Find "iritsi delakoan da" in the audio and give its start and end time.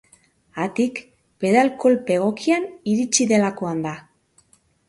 2.95-3.97